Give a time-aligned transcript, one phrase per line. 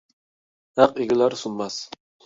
[0.81, 1.81] ھەق ئېگىلەر، سۇنماس!